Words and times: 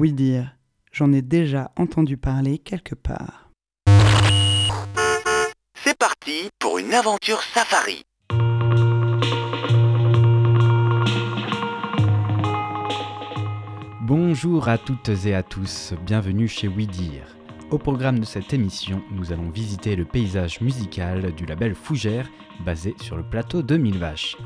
Oui 0.00 0.12
dire, 0.12 0.54
j'en 0.92 1.12
ai 1.12 1.22
déjà 1.22 1.72
entendu 1.76 2.16
parler 2.16 2.58
quelque 2.58 2.94
part. 2.94 3.50
C'est 5.74 5.98
parti 5.98 6.50
pour 6.60 6.78
une 6.78 6.94
aventure 6.94 7.42
safari. 7.42 8.04
Bonjour 14.02 14.68
à 14.68 14.78
toutes 14.78 15.08
et 15.26 15.34
à 15.34 15.42
tous, 15.42 15.94
bienvenue 16.06 16.46
chez 16.46 16.68
Oui 16.68 16.86
Dire. 16.86 17.36
Au 17.72 17.78
programme 17.78 18.20
de 18.20 18.24
cette 18.24 18.52
émission, 18.52 19.02
nous 19.10 19.32
allons 19.32 19.50
visiter 19.50 19.96
le 19.96 20.04
paysage 20.04 20.60
musical 20.60 21.32
du 21.34 21.44
label 21.44 21.74
Fougère, 21.74 22.30
basé 22.64 22.94
sur 23.00 23.16
le 23.16 23.24
plateau 23.24 23.62
de 23.62 23.76
Mille 23.76 23.98
Vaches. 23.98 24.36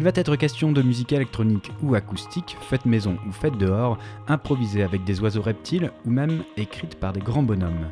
Il 0.00 0.04
va 0.04 0.12
être 0.14 0.34
question 0.36 0.72
de 0.72 0.80
musique 0.80 1.12
électronique 1.12 1.70
ou 1.82 1.94
acoustique, 1.94 2.56
faite 2.62 2.86
maison 2.86 3.18
ou 3.28 3.32
faite 3.32 3.58
dehors, 3.58 3.98
improvisée 4.28 4.82
avec 4.82 5.04
des 5.04 5.20
oiseaux 5.20 5.42
reptiles 5.42 5.92
ou 6.06 6.10
même 6.10 6.42
écrite 6.56 6.94
par 6.94 7.12
des 7.12 7.20
grands 7.20 7.42
bonhommes. 7.42 7.90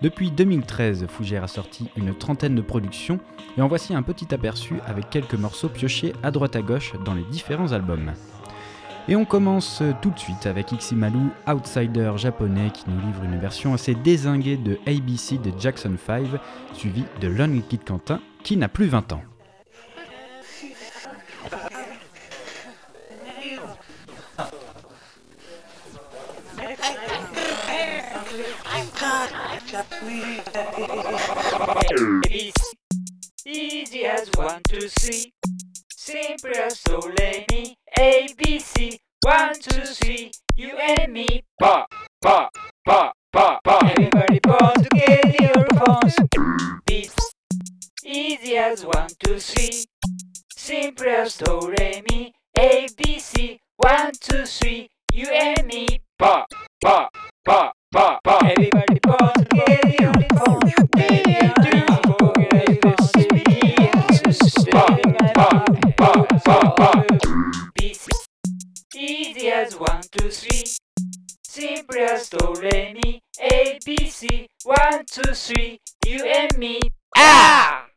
Depuis 0.00 0.30
2013, 0.30 1.08
Fougère 1.08 1.42
a 1.42 1.48
sorti 1.48 1.88
une 1.96 2.14
trentaine 2.14 2.54
de 2.54 2.60
productions 2.60 3.18
et 3.56 3.60
en 3.60 3.66
voici 3.66 3.92
un 3.92 4.02
petit 4.02 4.32
aperçu 4.32 4.74
avec 4.86 5.10
quelques 5.10 5.34
morceaux 5.34 5.68
piochés 5.68 6.12
à 6.22 6.30
droite 6.30 6.54
à 6.54 6.62
gauche 6.62 6.92
dans 7.04 7.14
les 7.14 7.24
différents 7.24 7.72
albums. 7.72 8.12
Et 9.08 9.16
on 9.16 9.24
commence 9.24 9.82
tout 10.00 10.10
de 10.10 10.18
suite 10.20 10.46
avec 10.46 10.70
Iximalu, 10.70 11.18
outsider 11.48 12.12
japonais 12.14 12.70
qui 12.72 12.84
nous 12.88 13.00
livre 13.04 13.24
une 13.24 13.40
version 13.40 13.74
assez 13.74 13.96
désinguée 13.96 14.58
de 14.58 14.78
ABC 14.86 15.38
de 15.38 15.50
Jackson 15.58 15.96
5, 16.06 16.24
suivi 16.74 17.02
de 17.20 17.26
Lonely 17.26 17.62
Kid 17.62 17.82
Quentin 17.82 18.20
qui 18.44 18.56
n'a 18.56 18.68
plus 18.68 18.86
20 18.86 19.12
ans. 19.12 19.22
Easy 33.46 34.04
as 34.04 34.28
one, 34.36 34.60
two, 34.68 34.88
three. 34.88 35.32
Simple 35.94 36.50
as 36.56 36.80
so 36.80 36.98
let 37.16 37.48
me. 37.48 37.76
A, 37.96 38.28
B, 38.36 38.58
C. 38.58 38.98
One, 39.22 39.54
two, 39.60 39.82
three. 39.82 40.32
You 40.56 40.76
and 40.78 41.12
me. 41.12 41.44
Pa, 41.60 41.86
pa, 42.20 42.48
pa, 42.84 43.12
pa, 43.32 43.60
pa. 43.62 43.78
Everybody 43.88 44.40
pause 44.40 44.82
together 44.82 45.32
your 45.42 45.66
phones. 45.76 46.16
Beat. 46.84 47.14
Easy 48.04 48.56
as 48.56 48.84
one, 48.84 49.10
two, 49.22 49.38
three. 49.38 49.84
Simple 50.56 51.06
as 51.06 51.36
do, 51.36 51.72
re, 51.78 52.02
mi. 52.10 52.32
A, 52.58 52.88
B, 52.96 53.20
C. 53.20 53.60
One, 53.76 54.10
two, 54.20 54.44
three. 54.44 54.88
You 55.12 55.28
and 55.28 55.68
me. 55.68 56.00
Pa, 56.18 56.46
pa, 56.82 57.08
pa, 57.44 57.72
pa. 57.92 58.38
Everybody 58.42 59.00
together 59.34 59.94
your 60.00 60.12
phones. 60.36 60.68
Easy 68.94 69.48
as 69.50 69.74
one, 69.78 70.02
two, 70.10 70.28
three. 70.30 70.64
Do, 72.30 72.54
re. 72.60 73.20
One, 74.64 75.04
two, 75.06 75.34
three. 75.34 75.80
You 76.04 76.24
and 76.24 76.58
me. 76.58 76.80
Ah! 77.16 77.87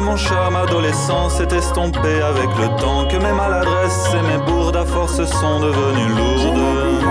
Mon 0.00 0.16
charme 0.16 0.56
adolescent 0.56 1.28
s'est 1.28 1.48
estompé 1.54 2.22
avec 2.22 2.48
le 2.58 2.68
temps 2.80 3.06
Que 3.06 3.16
mes 3.16 3.32
maladresses 3.32 4.08
et 4.14 4.22
mes 4.22 4.38
bourdes 4.44 4.76
à 4.76 4.84
force 4.84 5.24
sont 5.24 5.60
devenues 5.60 6.14
lourdes. 6.14 7.02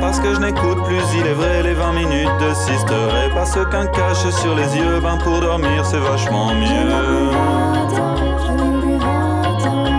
Parce 0.00 0.20
que 0.20 0.34
je 0.34 0.40
n'écoute 0.40 0.82
plus, 0.84 1.02
il 1.18 1.26
est 1.26 1.34
vrai, 1.34 1.62
les 1.62 1.74
20 1.74 1.92
minutes 1.92 2.38
de 2.40 2.54
sister 2.54 3.30
Parce 3.34 3.52
qu'un 3.70 3.86
cache 3.86 4.28
sur 4.30 4.54
les 4.54 4.76
yeux, 4.76 5.00
ben 5.02 5.18
pour 5.18 5.40
dormir 5.40 5.84
c'est 5.84 5.98
vachement 5.98 6.52
mieux. 6.54 7.30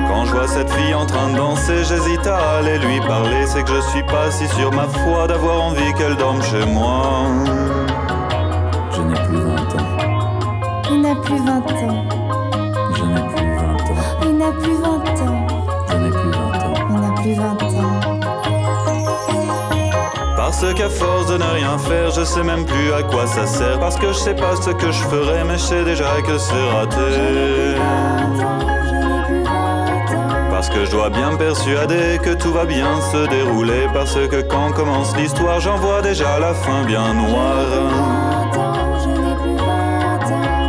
Quand 0.08 0.26
je 0.26 0.32
vois 0.32 0.48
cette 0.48 0.72
fille 0.72 0.94
en 0.94 1.06
train 1.06 1.30
de 1.32 1.38
danser, 1.38 1.84
j'hésite 1.84 2.26
à 2.26 2.58
aller 2.58 2.78
lui 2.80 3.00
parler. 3.02 3.46
C'est 3.46 3.64
que 3.64 3.76
je 3.76 3.82
suis 3.90 4.04
pas 4.04 4.32
si 4.32 4.48
sur 4.48 4.72
ma 4.72 4.88
foi 4.88 5.28
d'avoir 5.28 5.62
envie 5.62 5.94
qu'elle 5.94 6.16
dorme 6.16 6.42
chez 6.42 6.66
moi. 6.66 7.26
Je 8.92 9.02
n'ai 9.02 9.16
plus 9.28 9.42
20 9.42 9.54
ans. 9.76 9.87
Il 11.08 11.14
n'a 11.14 11.22
plus 11.22 11.38
20 11.38 11.52
ans. 11.88 12.04
Je 12.94 13.04
n'ai 13.06 13.22
plus 13.30 13.48
20 13.56 13.64
ans. 13.64 13.96
Il 14.24 14.38
n'a 14.38 14.52
plus 14.52 14.74
20 14.74 14.88
ans. 14.90 15.48
Je 15.90 15.96
n'ai 15.96 16.10
plus 16.10 16.32
20 16.32 16.38
ans. 16.38 16.74
Il 16.90 16.96
n'a 17.00 17.12
plus 17.22 17.34
20 17.34 17.44
ans. 17.80 18.00
Parce 20.36 20.74
qu'à 20.74 20.90
force 20.90 21.28
de 21.28 21.38
ne 21.38 21.46
rien 21.46 21.78
faire, 21.78 22.12
je 22.12 22.26
sais 22.26 22.44
même 22.44 22.66
plus 22.66 22.92
à 22.92 23.04
quoi 23.04 23.26
ça 23.26 23.48
sert. 23.48 23.80
Parce 23.80 23.96
que 23.96 24.08
je 24.08 24.18
sais 24.18 24.36
pas 24.36 24.58
ce 24.58 24.72
que 24.72 24.92
je 24.92 25.04
ferai, 25.04 25.46
mais 25.46 25.54
je 25.54 25.64
sais 25.64 25.86
déjà 25.86 26.22
que 26.26 26.38
c'est 26.38 26.70
raté. 26.74 27.78
Parce 30.52 30.68
que 30.68 30.84
je 30.84 30.92
dois 30.92 31.10
bien 31.10 31.32
me 31.32 31.38
persuader 31.38 32.20
que 32.22 32.34
tout 32.34 32.52
va 32.52 32.66
bien 32.66 33.00
se 33.14 33.30
dérouler. 33.30 33.88
Parce 33.94 34.16
que 34.16 34.42
quand 34.42 34.74
commence 34.74 35.16
l'histoire, 35.16 35.62
j'en 35.62 35.78
vois 35.78 36.02
déjà 36.02 36.38
la 36.38 36.54
fin 36.54 36.84
bien 36.84 37.14
noire. 37.14 38.27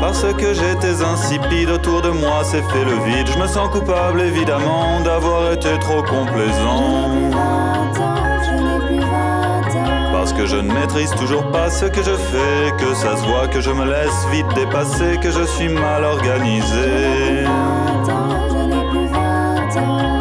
Parce 0.00 0.24
que 0.34 0.54
j'étais 0.54 1.02
insipide 1.02 1.70
autour 1.70 2.02
de 2.02 2.10
moi, 2.10 2.42
c'est 2.44 2.62
fait 2.70 2.84
le 2.84 2.94
vide. 3.04 3.28
Je 3.34 3.38
me 3.38 3.46
sens 3.46 3.68
coupable 3.70 4.20
évidemment 4.20 5.00
d'avoir 5.00 5.52
été 5.52 5.78
trop 5.80 6.02
complaisant. 6.02 7.10
Parce 10.12 10.32
que 10.32 10.46
je 10.46 10.56
ne 10.56 10.72
maîtrise 10.72 11.10
toujours 11.12 11.50
pas 11.50 11.70
ce 11.70 11.86
que 11.86 12.02
je 12.02 12.14
fais, 12.14 12.72
que 12.78 12.94
ça 12.94 13.16
se 13.16 13.24
voit 13.26 13.48
que 13.48 13.60
je 13.60 13.70
me 13.70 13.84
laisse 13.84 14.26
vite 14.30 14.46
dépasser, 14.54 15.18
que 15.20 15.30
je 15.30 15.44
suis 15.44 15.68
mal 15.68 16.04
organisé. 16.04 17.47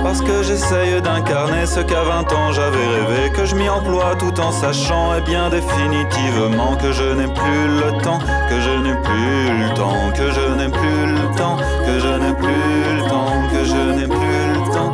Parce 0.08 0.22
que 0.22 0.42
j'essaye 0.42 1.02
d'incarner 1.02 1.66
ce 1.66 1.82
qu'à 1.82 2.02
20 2.02 2.32
ans 2.32 2.54
j'avais 2.54 2.78
rêvé, 2.78 3.30
que 3.30 3.44
je 3.44 3.56
m'y 3.56 3.68
emploie 3.68 4.16
tout 4.16 4.40
en 4.40 4.54
sachant, 4.54 5.14
et 5.16 5.20
bien 5.20 5.50
définitivement 5.50 6.78
que 6.78 6.94
je 6.94 7.04
n'ai 7.12 7.28
plus 7.28 7.68
le 7.82 8.02
temps, 8.02 8.20
que 8.50 8.62
je 8.62 8.70
n'ai 8.84 8.96
plus 9.04 9.68
le 9.68 9.74
temps, 9.76 10.10
que 10.16 10.32
je 10.32 10.56
n'ai 10.56 10.70
plus 10.70 11.08
le 11.14 11.36
temps, 11.36 11.58
que 11.86 12.00
je 12.00 12.08
n'ai 12.08 12.34
plus 12.36 12.96
le 12.96 13.10
temps, 13.10 13.28
que 13.52 13.66
je 13.66 14.00
n'ai 14.00 14.08
plus 14.08 14.54
le 14.54 14.74
temps, 14.74 14.94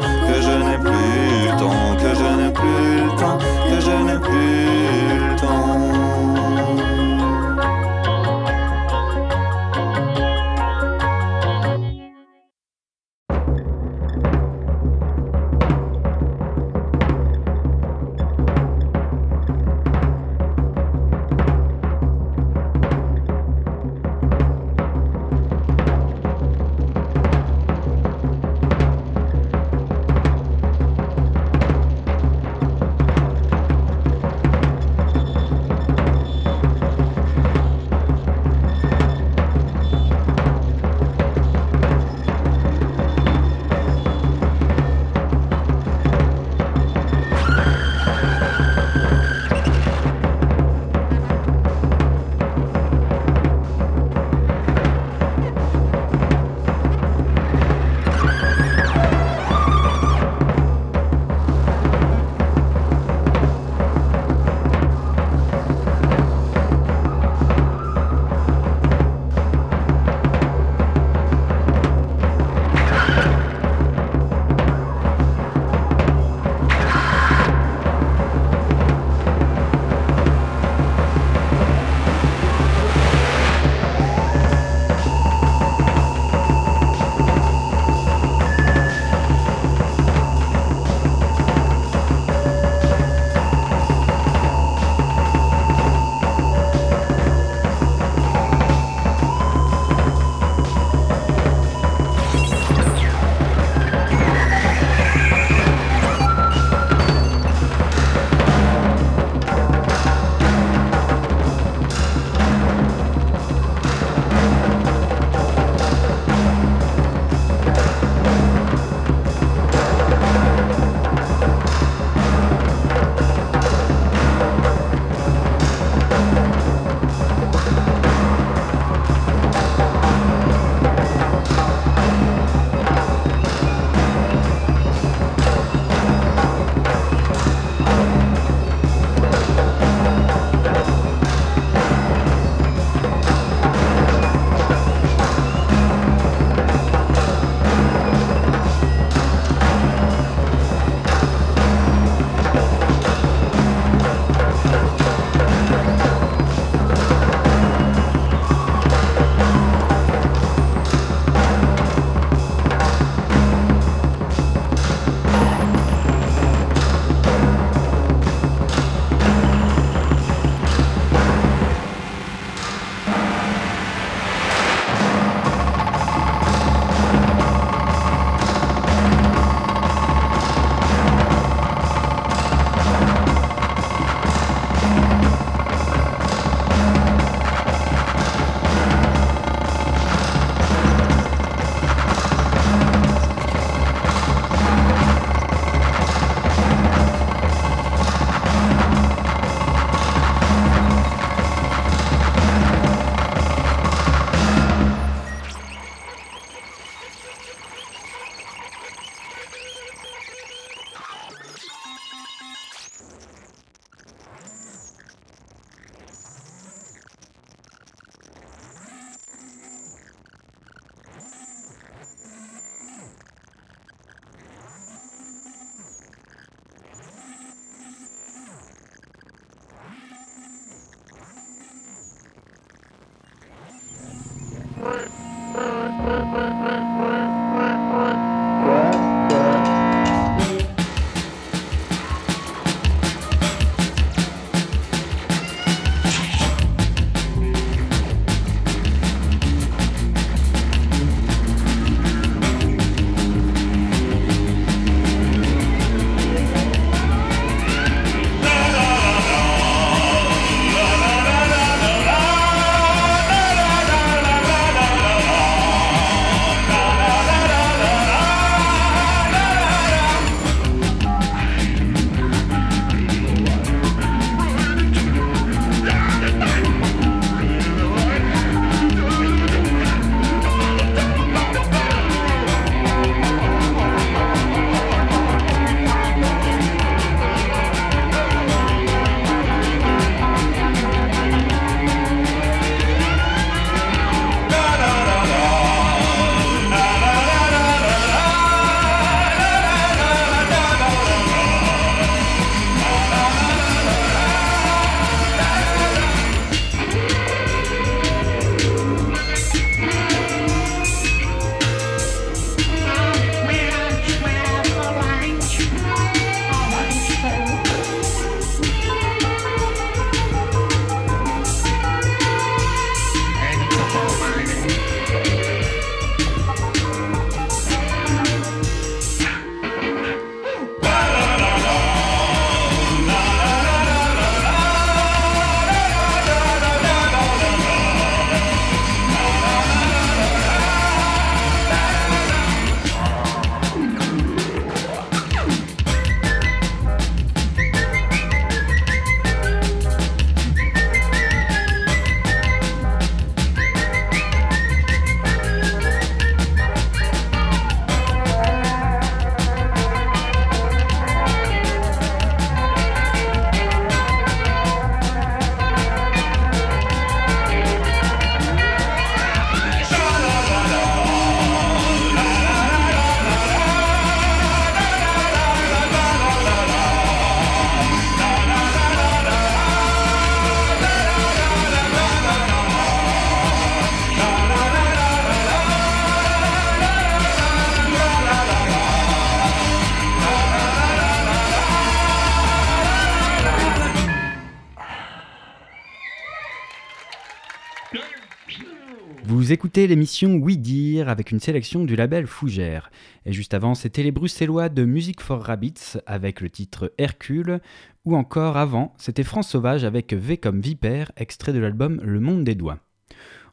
écoutez 399.53 399.85
l'émission 399.85 400.33
Oui 400.33 400.57
Dire 400.57 401.09
avec 401.09 401.29
une 401.29 401.39
sélection 401.39 401.83
du 401.83 401.95
label 401.95 402.25
Fougère. 402.25 402.89
Et 403.27 403.31
juste 403.31 403.53
avant, 403.53 403.75
c'était 403.75 404.01
les 404.01 404.11
Bruxellois 404.11 404.67
de 404.67 404.83
Music 404.83 405.21
for 405.21 405.43
Rabbits 405.43 405.99
avec 406.07 406.41
le 406.41 406.49
titre 406.49 406.91
Hercule. 406.97 407.61
Ou 408.03 408.15
encore 408.15 408.57
avant, 408.57 408.95
c'était 408.97 409.23
France 409.23 409.49
Sauvage 409.49 409.83
avec 409.83 410.11
V 410.11 410.37
comme 410.37 410.59
Vipère, 410.59 411.11
extrait 411.17 411.53
de 411.53 411.59
l'album 411.59 412.01
Le 412.03 412.19
Monde 412.19 412.43
des 412.43 412.55
Doigts. 412.55 412.79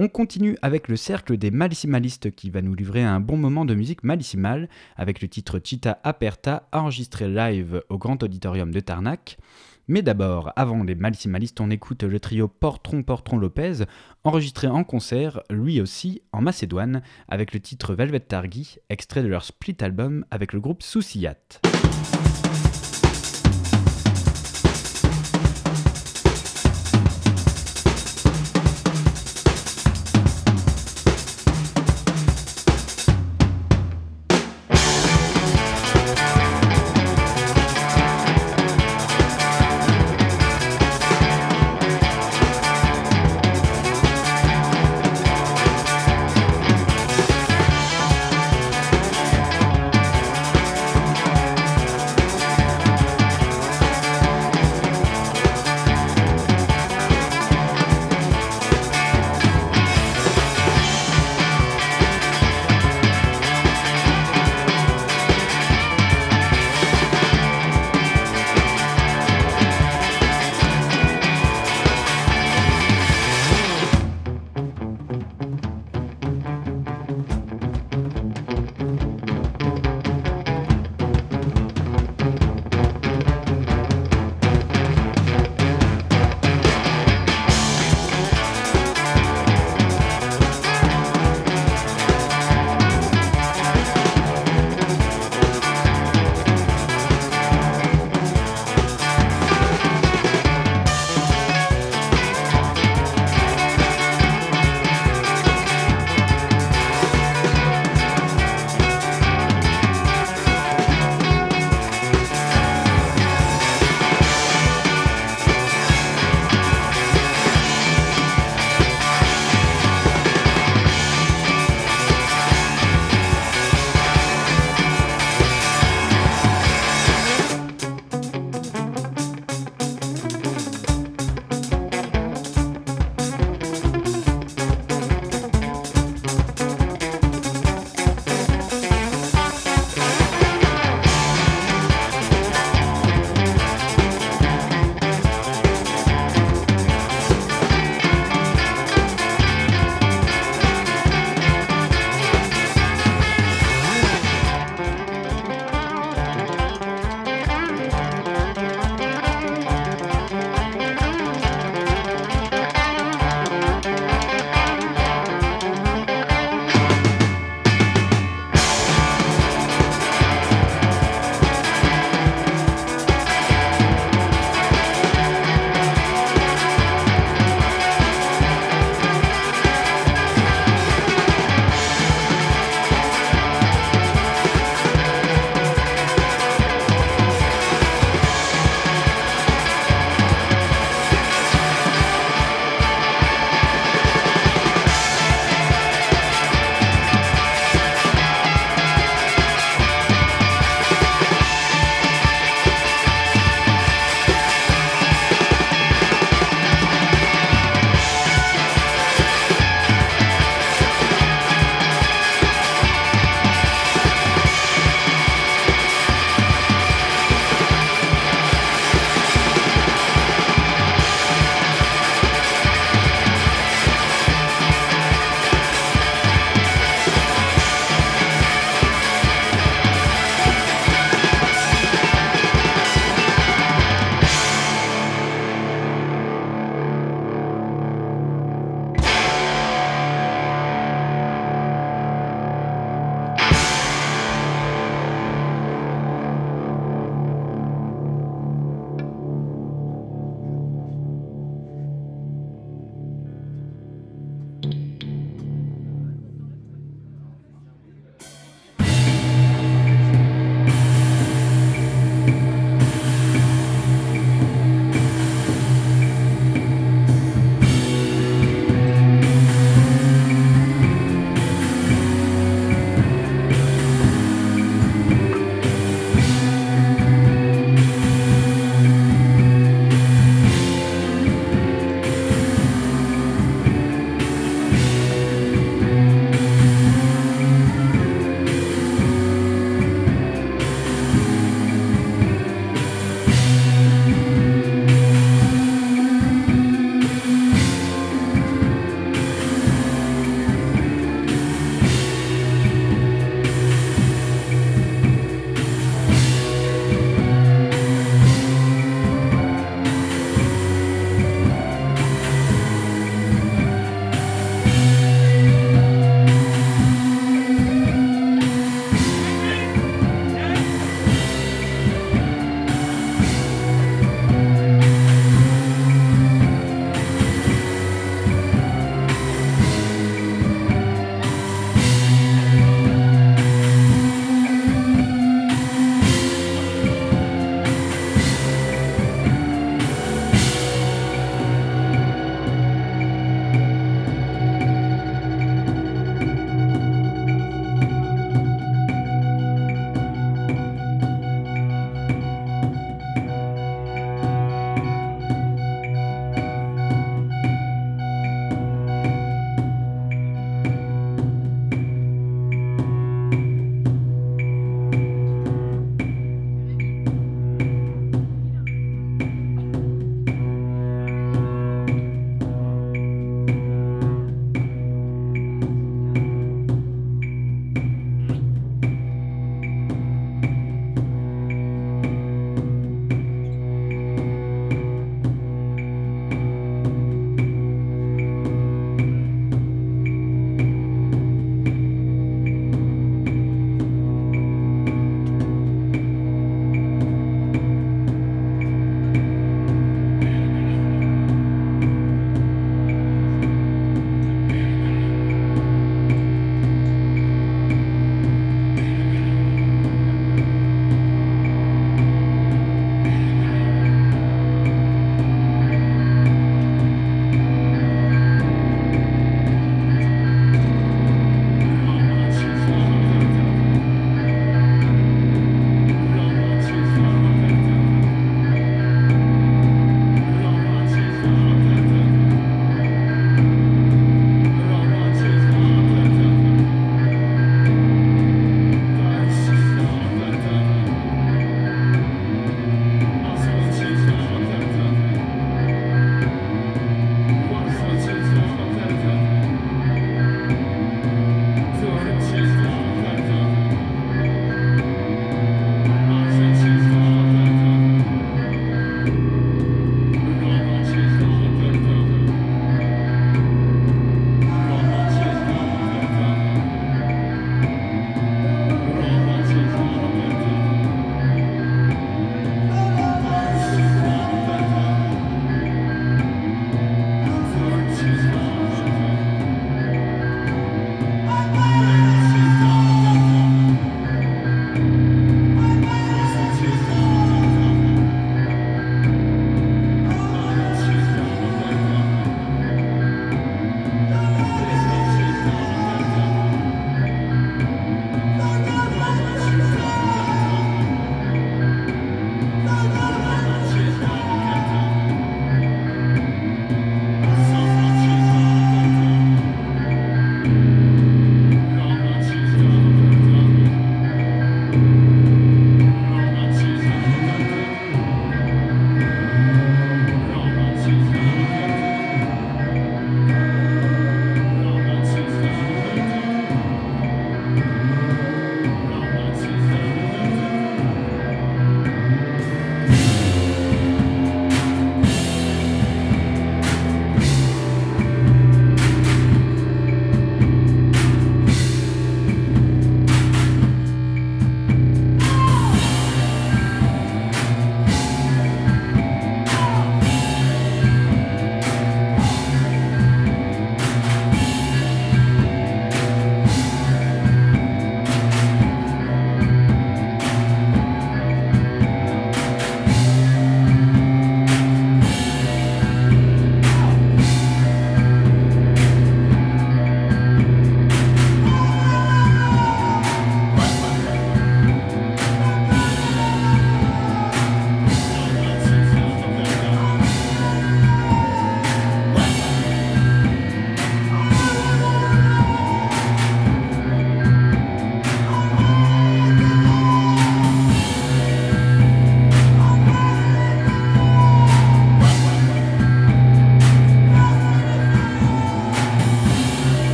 On 0.00 0.08
continue 0.08 0.58
avec 0.62 0.88
le 0.88 0.96
cercle 0.96 1.36
des 1.36 1.52
Malissimalistes 1.52 2.32
qui 2.32 2.50
va 2.50 2.60
nous 2.60 2.74
livrer 2.74 3.04
un 3.04 3.20
bon 3.20 3.36
moment 3.36 3.64
de 3.64 3.76
musique 3.76 4.02
malissimale 4.02 4.68
avec 4.96 5.22
le 5.22 5.28
titre 5.28 5.60
Chita 5.62 6.00
Aperta 6.02 6.68
enregistré 6.72 7.28
live 7.28 7.84
au 7.88 7.98
Grand 7.98 8.20
Auditorium 8.20 8.72
de 8.72 8.80
Tarnac. 8.80 9.38
Mais 9.86 10.00
d'abord, 10.00 10.52
avant 10.56 10.82
les 10.82 10.94
Malissimalistes, 10.94 11.60
on 11.60 11.70
écoute 11.70 12.04
le 12.04 12.18
trio 12.18 12.48
Portron 12.48 13.02
Portron 13.02 13.36
Lopez, 13.36 13.84
enregistré 14.22 14.66
en 14.66 14.82
concert, 14.82 15.42
lui 15.50 15.80
aussi, 15.80 16.22
en 16.32 16.40
Macédoine, 16.40 17.02
avec 17.28 17.52
le 17.52 17.60
titre 17.60 17.94
Velvet 17.94 18.20
Targi, 18.20 18.78
extrait 18.88 19.22
de 19.22 19.28
leur 19.28 19.44
split 19.44 19.76
album 19.80 20.24
avec 20.30 20.54
le 20.54 20.60
groupe 20.60 20.82
Souciat. 20.82 21.36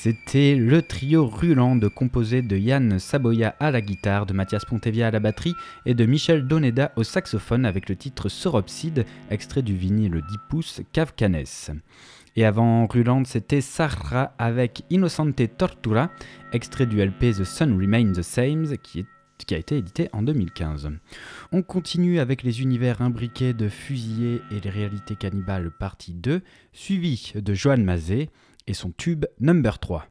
C'était 0.00 0.54
le 0.54 0.80
trio 0.80 1.26
Ruland 1.26 1.80
composé 1.92 2.40
de 2.40 2.56
Yann 2.56 3.00
Saboya 3.00 3.56
à 3.58 3.72
la 3.72 3.80
guitare, 3.80 4.26
de 4.26 4.32
Mathias 4.32 4.64
Pontevia 4.64 5.08
à 5.08 5.10
la 5.10 5.18
batterie 5.18 5.56
et 5.86 5.94
de 5.94 6.06
Michel 6.06 6.46
Doneda 6.46 6.92
au 6.94 7.02
saxophone 7.02 7.66
avec 7.66 7.88
le 7.88 7.96
titre 7.96 8.28
Soropside, 8.28 9.04
extrait 9.28 9.62
du 9.62 9.74
vinyle 9.74 10.22
10 10.30 10.36
pouces 10.48 10.82
Cave. 10.92 11.14
Et 12.36 12.44
avant 12.44 12.86
Ruland, 12.86 13.24
c'était 13.24 13.60
Sarra 13.60 14.34
avec 14.38 14.84
Innocente 14.88 15.42
Tortura, 15.58 16.12
extrait 16.52 16.86
du 16.86 17.04
LP 17.04 17.32
The 17.36 17.42
Sun 17.42 17.76
Remains 17.76 18.12
the 18.12 18.22
Same, 18.22 18.68
qui, 18.80 19.04
a 19.50 19.56
été 19.56 19.78
édité 19.78 20.10
en 20.12 20.22
2015. 20.22 20.90
On 21.50 21.62
continue 21.62 22.20
avec 22.20 22.44
les 22.44 22.62
univers 22.62 23.02
imbriqués 23.02 23.52
de 23.52 23.68
Fusillé 23.68 24.42
et 24.52 24.60
les 24.60 24.70
réalités 24.70 25.16
cannibales 25.16 25.72
partie 25.72 26.12
2, 26.12 26.40
suivi 26.72 27.32
de 27.34 27.52
Joan 27.52 27.82
Mazet 27.82 28.28
et 28.68 28.74
son 28.74 28.92
tube 28.92 29.24
Number 29.40 29.78
3. 29.78 30.06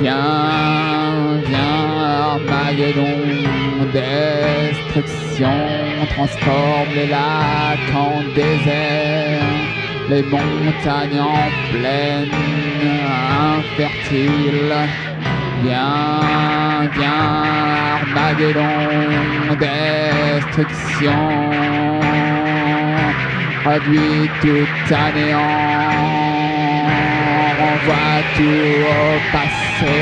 Viens, 0.00 1.42
viens, 1.46 1.92
Armageddon, 2.32 3.20
destruction, 3.92 5.58
transforme 6.14 6.88
les 6.94 7.06
lacs 7.08 7.94
en 7.94 8.22
désert, 8.34 9.44
les 10.08 10.22
montagnes 10.22 11.20
en 11.20 11.50
plaine 11.70 12.30
infertile. 13.58 14.74
Viens, 15.64 16.88
viens, 16.96 17.44
Armageddon, 18.00 19.54
destruction, 19.60 21.20
réduis 23.66 24.30
tout 24.40 24.94
à 24.94 25.12
néant 25.12 26.19
au 27.90 29.18
passé. 29.32 29.98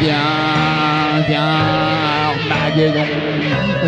Viens, 0.00 1.22
viens, 1.28 2.34
Armageddon, 2.50 3.10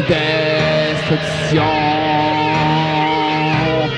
destruction. 0.08 1.74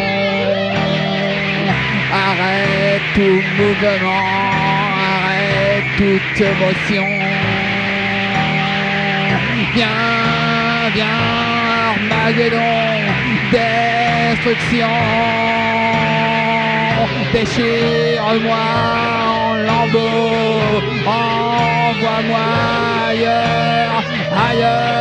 Arrête 2.13 3.07
tout 3.15 3.41
mouvement, 3.57 4.29
arrête 5.17 5.89
toute 5.97 6.41
émotion. 6.41 7.62
Viens, 9.75 10.91
viens, 10.95 11.07
Armageddon, 11.89 13.01
destruction. 13.51 14.89
Déchire-moi 17.33 18.65
en 19.39 19.55
lambeaux, 19.55 20.83
envoie-moi 21.07 22.47
ailleurs, 23.09 24.05
ailleurs, 24.51 24.93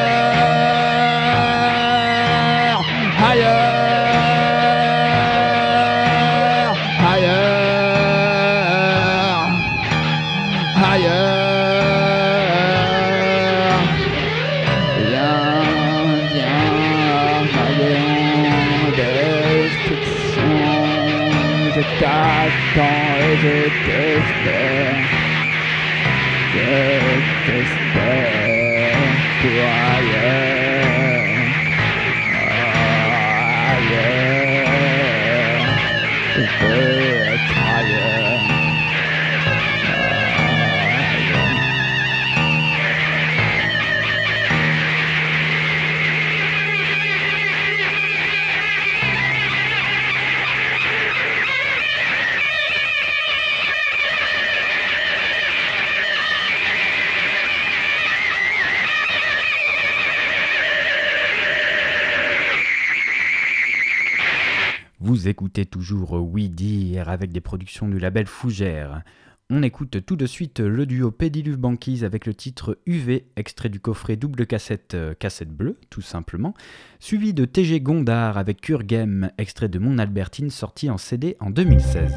toujours 65.59 66.13
Oui 66.13 66.49
Dire 66.49 67.09
avec 67.09 67.31
des 67.31 67.41
productions 67.41 67.87
du 67.87 67.99
label 67.99 68.25
Fougère. 68.25 69.03
On 69.49 69.63
écoute 69.63 70.05
tout 70.05 70.15
de 70.15 70.25
suite 70.25 70.61
le 70.61 70.85
duo 70.85 71.11
Pédiluve 71.11 71.57
Banquise 71.57 72.05
avec 72.05 72.25
le 72.25 72.33
titre 72.33 72.77
UV, 72.85 73.25
extrait 73.35 73.67
du 73.67 73.81
coffret 73.81 74.15
double 74.15 74.45
cassette, 74.47 74.93
euh, 74.93 75.13
cassette 75.13 75.51
bleue, 75.51 75.77
tout 75.89 76.01
simplement, 76.01 76.53
suivi 77.01 77.33
de 77.33 77.43
TG 77.43 77.81
Gondard 77.81 78.37
avec 78.37 78.61
Kurgem, 78.61 79.29
extrait 79.37 79.67
de 79.67 79.77
Mon 79.77 79.97
Albertine, 79.97 80.49
sorti 80.49 80.89
en 80.89 80.97
CD 80.97 81.35
en 81.41 81.49
2016. 81.49 82.13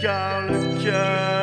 Car 0.00 0.42
le 0.46 1.37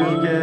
Türkiye 0.00 0.39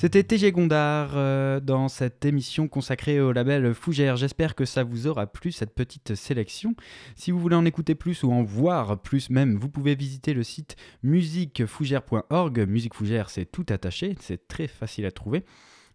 C'était 0.00 0.22
TG 0.22 0.52
Gondard 0.52 1.10
euh, 1.16 1.58
dans 1.58 1.88
cette 1.88 2.24
émission 2.24 2.68
consacrée 2.68 3.20
au 3.20 3.32
label 3.32 3.74
Fougère. 3.74 4.16
J'espère 4.16 4.54
que 4.54 4.64
ça 4.64 4.84
vous 4.84 5.08
aura 5.08 5.26
plu 5.26 5.50
cette 5.50 5.74
petite 5.74 6.14
sélection. 6.14 6.76
Si 7.16 7.32
vous 7.32 7.40
voulez 7.40 7.56
en 7.56 7.64
écouter 7.64 7.96
plus 7.96 8.22
ou 8.22 8.30
en 8.30 8.44
voir 8.44 9.02
plus 9.02 9.28
même, 9.28 9.56
vous 9.56 9.68
pouvez 9.68 9.96
visiter 9.96 10.34
le 10.34 10.44
site 10.44 10.76
musiquefougère.org. 11.02 12.60
Musique 12.68 12.94
Fougère, 12.94 13.28
c'est 13.28 13.46
tout 13.46 13.66
attaché, 13.70 14.14
c'est 14.20 14.46
très 14.46 14.68
facile 14.68 15.04
à 15.04 15.10
trouver. 15.10 15.44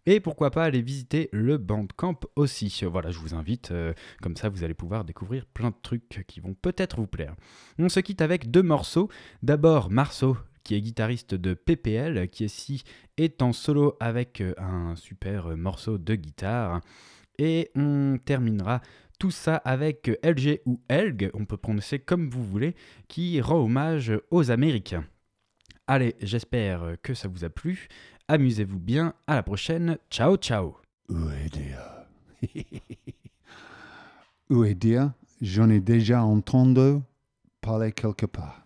Et 0.04 0.20
pourquoi 0.20 0.50
pas 0.50 0.64
aller 0.64 0.82
visiter 0.82 1.30
le 1.32 1.56
Bandcamp 1.56 2.20
aussi. 2.36 2.84
Voilà, 2.84 3.10
je 3.10 3.18
vous 3.18 3.34
invite, 3.34 3.70
euh, 3.70 3.94
comme 4.20 4.36
ça 4.36 4.50
vous 4.50 4.64
allez 4.64 4.74
pouvoir 4.74 5.06
découvrir 5.06 5.46
plein 5.46 5.70
de 5.70 5.76
trucs 5.82 6.26
qui 6.28 6.40
vont 6.40 6.52
peut-être 6.52 6.96
vous 6.96 7.06
plaire. 7.06 7.34
On 7.78 7.88
se 7.88 8.00
quitte 8.00 8.20
avec 8.20 8.50
deux 8.50 8.62
morceaux. 8.62 9.08
D'abord 9.42 9.88
Marceau, 9.88 10.36
qui 10.64 10.74
est 10.74 10.80
guitariste 10.80 11.34
de 11.34 11.54
PPL, 11.54 12.28
qui 12.28 12.44
ici 12.46 12.82
est 13.16 13.42
en 13.42 13.52
solo 13.52 13.96
avec 14.00 14.40
euh, 14.40 14.54
un 14.58 14.96
super 14.96 15.52
euh, 15.52 15.56
morceau 15.56 15.98
de 15.98 16.14
guitare. 16.14 16.80
Et 17.38 17.70
on 17.76 18.18
terminera 18.24 18.80
tout 19.18 19.30
ça 19.30 19.56
avec 19.56 20.10
LG 20.24 20.60
ou 20.66 20.80
Elg, 20.88 21.30
on 21.34 21.44
peut 21.44 21.56
prononcer 21.56 21.98
comme 21.98 22.28
vous 22.28 22.42
voulez, 22.42 22.74
qui 23.08 23.40
rend 23.40 23.60
hommage 23.60 24.12
aux 24.30 24.50
Américains. 24.50 25.04
Allez, 25.86 26.16
j'espère 26.20 26.96
que 27.02 27.14
ça 27.14 27.28
vous 27.28 27.44
a 27.44 27.50
plu. 27.50 27.88
Amusez-vous 28.28 28.78
bien, 28.78 29.14
à 29.26 29.34
la 29.34 29.42
prochaine. 29.42 29.98
Ciao, 30.10 30.36
ciao. 30.36 30.76
J'en 35.40 35.68
ai 35.68 35.80
déjà 35.80 36.22
entendu 36.22 37.00
parler 37.60 37.92
quelque 37.92 38.26
part. 38.26 38.63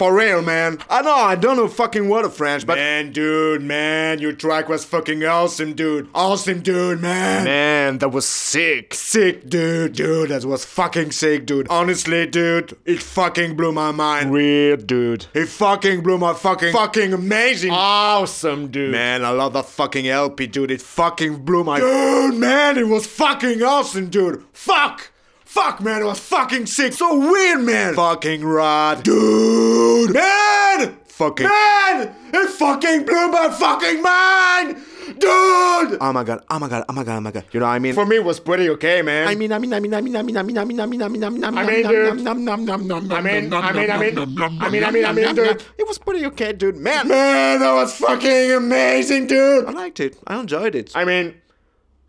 For 0.00 0.14
real, 0.14 0.40
man. 0.40 0.78
I 0.88 1.02
know 1.02 1.14
I 1.14 1.34
don't 1.34 1.58
know 1.58 1.68
fucking 1.68 2.08
word 2.08 2.24
of 2.24 2.32
French, 2.32 2.66
but 2.66 2.78
man, 2.78 3.12
dude, 3.12 3.60
man, 3.60 4.18
your 4.18 4.32
track 4.32 4.66
was 4.66 4.82
fucking 4.82 5.22
awesome, 5.26 5.74
dude. 5.74 6.08
Awesome, 6.14 6.62
dude, 6.62 7.02
man. 7.02 7.44
Man, 7.44 7.98
that 7.98 8.08
was 8.08 8.26
sick. 8.26 8.94
Sick, 8.94 9.46
dude, 9.46 9.92
dude. 9.92 10.30
That 10.30 10.46
was 10.46 10.64
fucking 10.64 11.10
sick, 11.10 11.44
dude. 11.44 11.68
Honestly, 11.68 12.26
dude, 12.26 12.78
it 12.86 13.02
fucking 13.02 13.56
blew 13.56 13.72
my 13.72 13.92
mind. 13.92 14.32
Real, 14.32 14.78
dude. 14.78 15.26
It 15.34 15.48
fucking 15.48 16.02
blew 16.02 16.16
my 16.16 16.32
fucking 16.32 16.72
fucking 16.72 17.12
amazing. 17.12 17.70
Awesome, 17.70 18.68
dude. 18.68 18.92
Man, 18.92 19.22
I 19.22 19.32
love 19.32 19.52
that 19.52 19.66
fucking 19.66 20.08
LP, 20.08 20.46
dude. 20.46 20.70
It 20.70 20.80
fucking 20.80 21.44
blew 21.44 21.62
my 21.62 21.78
dude, 21.78 22.36
man. 22.36 22.78
It 22.78 22.88
was 22.88 23.06
fucking 23.06 23.62
awesome, 23.62 24.08
dude. 24.08 24.46
Fuck. 24.54 25.09
Fuck, 25.50 25.80
man, 25.80 26.00
it 26.00 26.04
was 26.04 26.20
fucking 26.20 26.66
sick. 26.66 26.92
So 26.92 27.18
weird, 27.18 27.62
man. 27.62 27.94
Fucking 27.94 28.46
rad. 28.46 29.02
Dude. 29.02 30.14
Man! 30.14 30.96
Fucking. 31.06 31.44
Man! 31.44 32.14
It 32.32 32.50
fucking 32.50 33.04
blew 33.04 33.28
my 33.28 33.50
fucking 33.50 34.00
mind! 34.00 34.76
Dude! 35.18 35.98
Oh 36.00 36.12
my 36.14 36.22
god, 36.22 36.44
oh 36.48 36.58
my 36.60 36.68
god, 36.68 36.84
oh 36.88 36.92
my 36.92 37.02
god, 37.02 37.16
oh 37.16 37.20
my 37.20 37.32
god. 37.32 37.44
You 37.50 37.58
know 37.58 37.66
what 37.66 37.72
I 37.72 37.80
mean? 37.80 37.94
For 37.94 38.06
me, 38.06 38.16
it 38.16 38.24
was 38.24 38.38
pretty 38.38 38.70
okay, 38.70 39.02
man. 39.02 39.26
I 39.26 39.34
mean, 39.34 39.50
I 39.52 39.58
mean, 39.58 39.74
I 39.74 39.80
mean, 39.80 39.92
I 39.92 40.00
mean, 40.00 40.16
I 40.16 40.22
mean, 40.22 40.36
I 40.36 40.42
mean, 40.44 40.56
I 40.56 40.64
mean, 40.64 40.80
I 40.80 40.86
mean, 40.86 41.02
I 41.02 41.08
mean, 41.08 41.24
I 41.24 41.28
mean, 41.30 41.44
I 41.44 41.50
mean, 41.50 41.88
dude. 41.88 42.28
I 42.28 42.34
mean, 42.34 42.48
I 42.48 42.56
mean, 42.56 42.70
I 42.70 42.76
mean, 42.76 42.92
I 42.92 43.00
mean, 43.00 43.12
I 43.12 43.20
mean, 43.20 43.52
I 43.52 44.70
mean, 44.70 44.84
I 44.84 44.90
mean, 44.92 45.04
I 45.04 45.12
mean, 45.12 45.34
dude. 45.34 45.64
It 45.78 45.88
was 45.88 45.98
pretty 45.98 46.26
okay, 46.26 46.52
dude. 46.52 46.76
Man. 46.76 47.08
Man, 47.08 47.58
that 47.58 47.74
was 47.74 47.92
fucking 47.96 48.52
amazing, 48.52 49.26
dude. 49.26 49.66
I 49.66 49.72
liked 49.72 49.98
it. 49.98 50.16
I 50.28 50.38
enjoyed 50.38 50.76
it. 50.76 50.92
I 50.94 51.04
mean, 51.04 51.34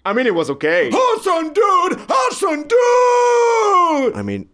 I 0.03 0.13
mean, 0.13 0.25
it 0.27 0.33
was 0.33 0.49
okay. 0.49 0.89
Awesome, 0.89 1.53
dude! 1.53 2.09
Awesome, 2.09 2.63
dude! 2.63 4.15
I 4.17 4.23
mean, 4.23 4.49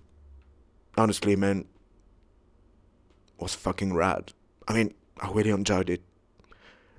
honestly, 0.98 1.36
man, 1.36 1.60
it 1.62 3.42
was 3.42 3.56
fucking 3.56 3.94
rad. 3.94 4.34
I 4.68 4.74
mean, 4.74 4.94
I 5.22 5.32
really 5.32 5.52
enjoyed 5.52 5.90
it. 5.90 6.02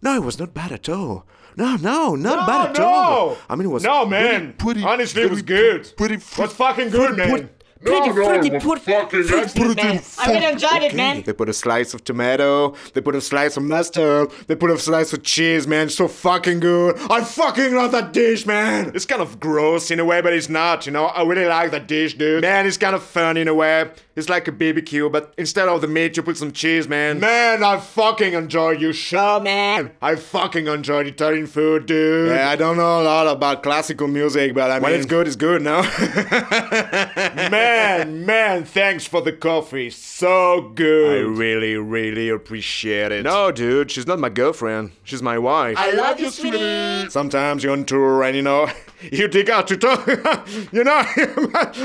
No, 0.00 0.14
it 0.14 0.22
was 0.22 0.38
not 0.38 0.54
bad 0.54 0.72
at 0.72 0.88
all. 0.88 1.26
No, 1.56 1.74
no, 1.76 2.14
not 2.14 2.40
No, 2.40 2.46
bad 2.46 2.70
at 2.70 2.78
no. 2.78 2.86
all. 2.86 3.36
I 3.50 3.56
mean, 3.56 3.66
it 3.66 3.70
was 3.70 3.82
No, 3.82 4.06
man. 4.06 4.54
Pretty, 4.54 4.82
Honestly, 4.82 5.22
it 5.22 5.30
was 5.30 5.42
good. 5.42 5.92
Pretty, 5.96 6.16
was 6.40 6.52
fucking 6.52 6.90
good, 6.90 7.16
man. 7.16 7.50
Pretty, 7.80 8.08
No, 8.08 8.14
no, 8.14 8.28
pretty, 8.28 8.50
put, 8.58 8.80
fucking 8.80 9.24
pretty, 9.24 9.74
man. 9.74 10.02
I 10.18 10.32
really 10.32 10.46
enjoyed 10.46 10.82
it, 10.82 10.94
man. 10.94 11.22
They 11.22 11.32
put 11.32 11.48
a 11.48 11.52
slice 11.52 11.94
of 11.94 12.02
tomato, 12.02 12.74
they 12.92 13.00
put 13.00 13.14
a 13.14 13.20
slice 13.20 13.56
of 13.56 13.62
mustard, 13.62 14.30
they 14.48 14.56
put 14.56 14.70
a 14.70 14.78
slice 14.78 15.12
of 15.12 15.22
cheese, 15.22 15.66
man. 15.66 15.88
So 15.88 16.08
fucking 16.08 16.58
good. 16.60 16.96
I 17.08 17.22
fucking 17.22 17.74
love 17.74 17.92
that 17.92 18.12
dish, 18.12 18.46
man. 18.46 18.92
It's 18.94 19.06
kind 19.06 19.22
of 19.22 19.38
gross 19.38 19.92
in 19.92 20.00
a 20.00 20.04
way, 20.04 20.20
but 20.20 20.32
it's 20.32 20.48
not, 20.48 20.86
you 20.86 20.92
know. 20.92 21.06
I 21.06 21.22
really 21.22 21.46
like 21.46 21.70
that 21.70 21.86
dish, 21.86 22.14
dude. 22.14 22.42
Man, 22.42 22.66
it's 22.66 22.76
kind 22.76 22.96
of 22.96 23.02
fun 23.02 23.36
in 23.36 23.46
a 23.46 23.54
way. 23.54 23.90
It's 24.18 24.28
like 24.28 24.48
a 24.48 24.52
BBQ, 24.52 25.12
but 25.12 25.32
instead 25.38 25.68
of 25.68 25.80
the 25.80 25.86
meat, 25.86 26.16
you 26.16 26.24
put 26.24 26.36
some 26.36 26.50
cheese, 26.50 26.88
man. 26.88 27.20
Man, 27.20 27.62
I 27.62 27.78
fucking 27.78 28.32
enjoy 28.32 28.70
your 28.72 28.92
show, 28.92 29.38
man. 29.38 29.92
I 30.02 30.16
fucking 30.16 30.66
enjoy 30.66 31.04
Italian 31.04 31.46
food, 31.46 31.86
dude. 31.86 32.30
Yeah, 32.30 32.50
I 32.50 32.56
don't 32.56 32.76
know 32.76 33.00
a 33.00 33.04
lot 33.04 33.28
about 33.28 33.62
classical 33.62 34.08
music, 34.08 34.54
but 34.54 34.72
I 34.72 34.74
mean, 34.74 34.82
when 34.82 34.94
it's 34.94 35.06
good, 35.06 35.28
it's 35.28 35.36
good, 35.36 35.62
no? 35.62 35.82
man, 37.48 38.26
man, 38.26 38.64
thanks 38.64 39.06
for 39.06 39.22
the 39.22 39.30
coffee. 39.30 39.88
So 39.88 40.72
good. 40.74 41.18
I 41.18 41.20
really, 41.20 41.76
really 41.76 42.28
appreciate 42.28 43.12
it. 43.12 43.22
No, 43.22 43.52
dude, 43.52 43.92
she's 43.92 44.08
not 44.08 44.18
my 44.18 44.30
girlfriend. 44.30 44.90
She's 45.04 45.22
my 45.22 45.38
wife. 45.38 45.76
I 45.78 45.92
love 45.92 46.18
you, 46.18 46.30
sweetie. 46.30 47.08
Sometimes 47.08 47.62
you're 47.62 47.72
on 47.72 47.84
tour 47.84 48.24
and 48.24 48.34
you 48.34 48.42
know, 48.42 48.68
you 49.12 49.28
take 49.28 49.48
out 49.48 49.68
to 49.68 49.76
talk. 49.76 50.04
you 50.72 50.82
know, 50.82 51.04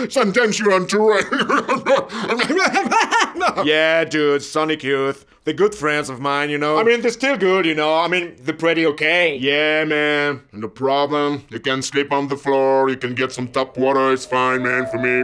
sometimes 0.09 0.57
you're 0.57 0.73
on 0.73 0.87
tour. 0.87 1.21
Yeah, 3.65 4.03
dude, 4.05 4.43
Sonic 4.43 4.83
Youth. 4.83 5.25
They're 5.43 5.53
good 5.53 5.75
friends 5.75 6.09
of 6.09 6.19
mine, 6.19 6.49
you 6.49 6.57
know. 6.57 6.77
I 6.77 6.83
mean, 6.83 7.01
they're 7.01 7.11
still 7.11 7.37
good, 7.37 7.65
you 7.65 7.75
know. 7.75 7.95
I 7.95 8.07
mean, 8.07 8.35
they're 8.39 8.55
pretty 8.55 8.85
okay. 8.87 9.35
Yeah, 9.35 9.83
man. 9.83 10.41
No 10.53 10.69
problem. 10.69 11.43
You 11.49 11.59
can 11.59 11.81
sleep 11.81 12.11
on 12.13 12.29
the 12.29 12.37
floor. 12.37 12.89
You 12.89 12.97
can 12.97 13.13
get 13.15 13.31
some 13.33 13.47
tap 13.47 13.77
water. 13.77 14.13
It's 14.13 14.25
fine, 14.25 14.63
man, 14.63 14.87
for 14.87 14.97
me. 14.99 15.23